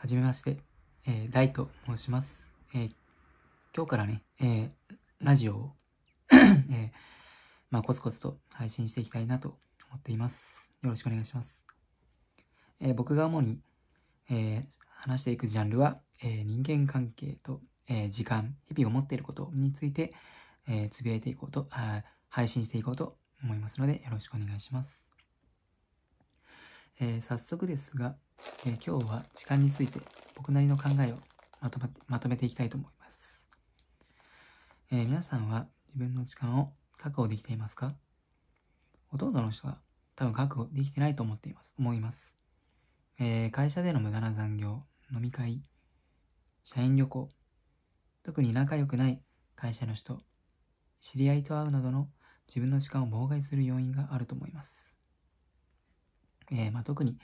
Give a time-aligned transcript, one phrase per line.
[0.00, 0.58] はじめまして、
[1.08, 2.52] えー、大と申します。
[2.72, 2.90] えー
[3.76, 4.70] 今日からね、えー
[5.20, 5.72] ラジオを、
[6.30, 6.90] えー
[7.72, 9.58] まあ、コツコツと配信していきたいなと
[9.90, 10.70] 思っています。
[10.82, 11.64] よろしくお願いします。
[12.78, 13.60] えー僕が主に、
[14.30, 20.14] え話していくジャンルは、え人間関係と、え時間、日々思っていることについて、
[20.68, 25.10] えつぶやいていこうとあ、配信していこうと思いますので、よろしくお願いします。
[27.00, 28.16] え早速ですが、
[28.66, 30.00] えー今日は時間について
[30.34, 31.16] 僕なりの考えを
[31.60, 33.46] まとまってまとめていきたいと思います。
[34.90, 37.94] えー皆さんは自分の時間を確保できていますか？
[39.06, 39.78] ほとんどの人が
[40.16, 41.76] 多分確保できてないと思っています。
[41.78, 42.34] 思います。
[43.20, 44.82] えー会社での無駄な残業、
[45.14, 45.62] 飲み会、
[46.64, 47.28] 社員旅行、
[48.24, 49.22] 特に仲良くない
[49.54, 50.18] 会社の人、
[51.00, 52.08] 知り合いと会うなどの
[52.48, 54.98] 自分の時間を妨害する要因があると思います。
[56.50, 57.18] えーまあ、特に、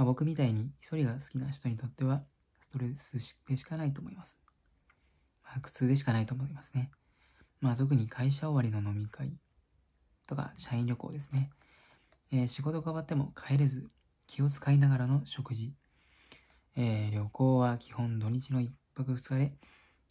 [0.00, 2.22] まあ、僕みたいに一人が好きな人にとっては
[2.58, 4.38] ストレスでしかないと思います。
[5.44, 6.90] まあ、苦痛でしかないと思いますね。
[7.60, 9.30] まあ、特に会社終わりの飲み会
[10.26, 11.50] とか社員旅行ですね。
[12.32, 13.90] えー仕事が終わっても帰れず
[14.26, 15.74] 気を使いながらの食事。
[16.78, 19.52] えー旅行は基本土日の一泊二日で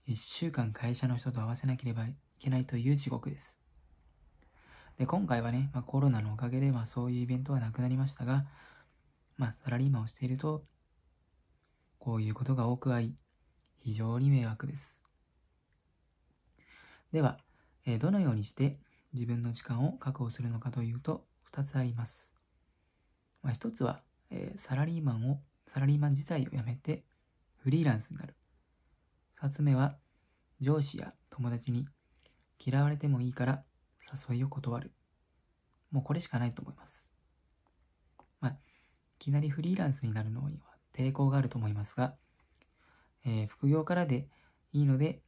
[0.06, 3.58] 一週間会社の人と合わせなければいけないという地獄です。
[5.00, 8.46] で、今回はね、まあ、コロナのおかげで、まあ、そういうイベントはなくなりましたが、
[9.40, 10.66] まあ、サラリーマンをしていると、
[11.98, 13.16] こういうことが多くあり、
[13.80, 15.00] 非常に迷惑です。
[17.14, 17.38] では、
[17.86, 18.78] えどのようにして
[19.14, 22.34] 自分の時間を確保するのかというと、2つあります。
[23.42, 27.06] まあ、1つは、えサラリーマンを、サラリーマン自体を辞めて、
[27.64, 28.36] フリーランスになる。
[29.42, 29.96] 2つ目は、
[30.60, 31.88] 上司や友達に
[32.60, 33.64] 嫌われてもいいから
[34.30, 34.92] 誘いを断る。
[35.92, 37.09] もうこれしかないと思います。
[39.30, 42.16] いきなりフリーランスになるのには抵抗があると思いますが、
[43.28, 44.28] えー副業からで
[44.74, 45.22] いいので、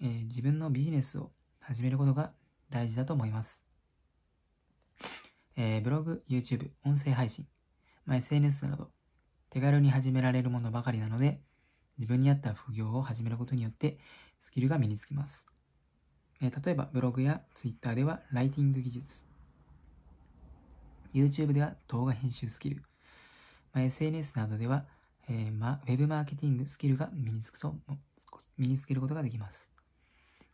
[0.00, 1.30] えー自分のビジネスを
[1.60, 2.32] 始めることが
[2.70, 3.62] 大事だと思います。
[5.58, 7.46] えーブログ、YouTube、音声配信、
[8.06, 8.88] まあ、SNS など
[9.50, 11.42] 手軽に始められるものばかりなので、
[11.98, 13.98] 自分に合った副業を始めることによって
[14.40, 15.44] スキルが身につきます。
[16.40, 19.22] えー例えばブログや Twitter ではライティング技術、
[21.12, 22.87] YouTube では動画編集スキル、
[23.72, 24.86] まあ、SNS などでは、
[25.28, 27.74] えーま、ウェブマーケティングスキルが身につくと、
[28.56, 29.68] 身につけることができます。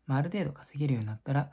[0.06, 1.50] まあ、ある程度稼げるようになったら、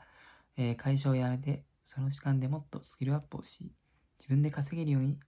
[0.56, 3.72] えー会社を辞めて、その時間でもっとスキルアップをし、
[4.18, 5.18] 自分で稼げるように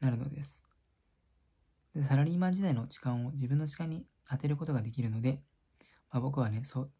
[0.00, 0.64] なるのです。
[1.94, 5.40] でサラリーマン時代の時間を自分の時間に当てることができるので、
[6.10, 6.92] まあ、僕はね、そう、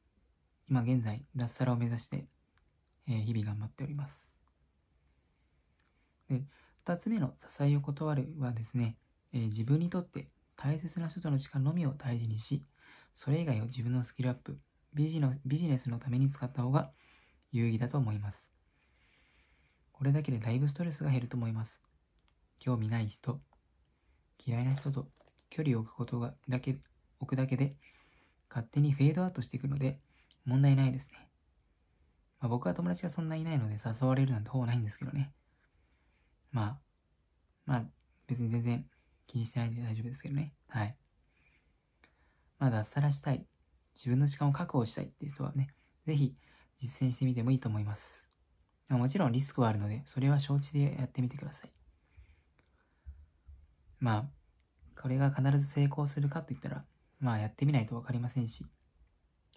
[0.69, 2.29] 今現在、脱サラを目指して、
[3.09, 4.34] えー日々頑張っております。
[6.85, 8.97] で、二つ目の支えを断るはですね、
[9.33, 12.65] えー自分にとって大切な人との時間のみを大事にし、
[13.15, 14.59] それ以外を自分のスキルアップ、
[14.93, 16.93] ビジのビジネスのために使った方が
[17.53, 18.51] 有意義だと思います。
[19.93, 21.81] これだけでだいぶストレスが減ると思います。
[22.59, 23.41] 興味ない人、
[24.45, 25.09] 嫌いな人と
[25.51, 26.79] 距離を置くことがだけ、
[27.21, 27.77] 置くだけで
[28.49, 30.01] 勝手にフェードアウトしていくので
[30.45, 31.29] 問題ないですね。
[32.41, 35.33] まあ、僕は友達がそんないないので誘われるなんてほぼないんですけどね。
[36.55, 36.79] まあ、
[37.67, 37.85] まあ
[38.29, 38.87] 別に全然
[39.27, 40.55] 気にしてないんで大丈夫ですけどね。
[40.69, 40.97] はい。
[42.61, 43.45] まあ脱サラしたい、
[43.95, 45.75] 自分の時間を確保したいっていう人はね、
[46.07, 46.37] ぜひ
[46.81, 48.29] 実践してみてもいいと思います。
[48.89, 51.73] まあもちろんリスクはあるので、それは承知でやってみてください。
[53.99, 56.85] まあ、これが必ず成功するかといったら、
[57.19, 58.65] まあやってみないとわかりませんし、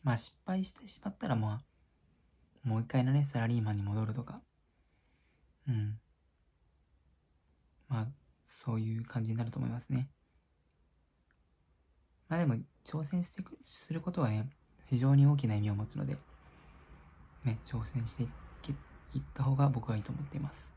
[0.04, 4.42] まあ失敗してしまったらまあ、もう一回のね、サラリーマンに戻るとか、
[5.68, 6.00] うん。
[8.48, 10.10] そういう感じになると思いますね。
[12.28, 14.50] まあでも、挑戦してくすることはね、
[14.90, 16.18] 非常に大きな意味を持つので、
[17.44, 18.30] ね、挑戦してい
[18.62, 18.74] け
[19.14, 20.72] いった方が僕はいいと思っています。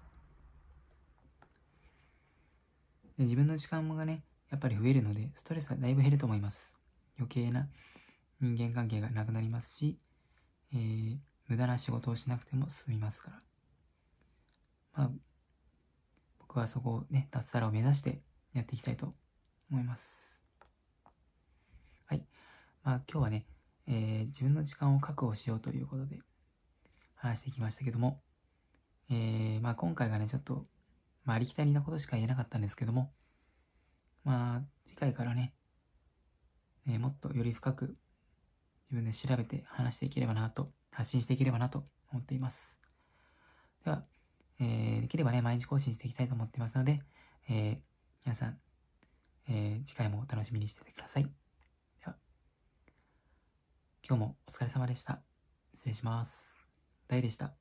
[3.17, 6.75] で自分の時間がね、やっぱり増えるので、ストレスがだいぶ減ると思います。
[7.19, 7.69] 余計な
[8.41, 9.99] 人間関係がなくなりますし、
[10.75, 11.19] えー
[11.51, 13.43] 無駄な仕事をしなくても済みますから。
[14.93, 15.11] まあ、
[16.51, 18.23] 僕はそこをね、脱サラを目指して
[18.55, 19.15] やっていきたいと
[19.71, 20.43] 思います。
[22.07, 22.25] はい。
[22.83, 23.47] まあ今日はね、
[23.87, 26.19] えー自分の時間を確保しようということで
[27.15, 28.21] 話してきましたけども、
[29.09, 30.67] えーまあ今回がね、ちょっと、
[31.25, 33.13] まあありきたりなことしか言えなかったんですけども、
[34.25, 35.55] まあ次回からね、
[36.89, 37.97] えーもっとより深く
[38.91, 42.77] 自分で調べて話していければなと、発信していければなと思っています。
[43.85, 44.03] では、
[44.61, 47.01] えーできればね、毎日更新していきたいと思ってますので、
[47.49, 47.91] えー
[48.25, 48.59] 皆さん、
[49.49, 51.25] えー、次回もお楽しみにしててください。
[51.25, 51.31] で
[52.05, 52.15] は、
[54.07, 55.21] 今日もお疲れ様でした。
[55.75, 56.67] 失礼します。
[57.09, 57.60] 大でした。